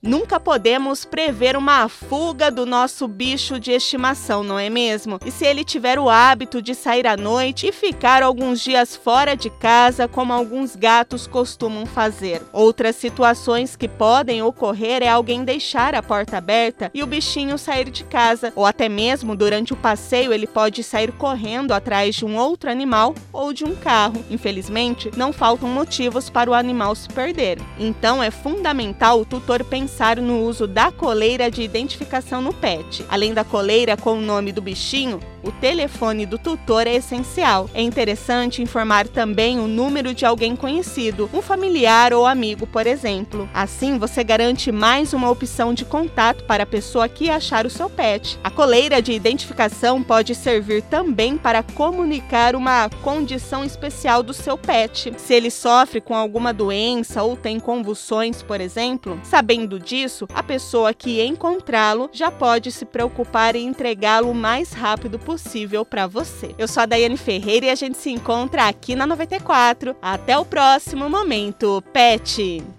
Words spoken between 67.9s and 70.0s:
se encontra aqui na 94.